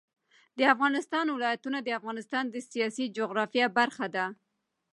[0.57, 4.25] د افغانستان ولايتونه د افغانستان د سیاسي جغرافیه برخه ده.